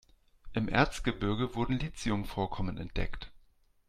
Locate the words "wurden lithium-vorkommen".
1.53-2.79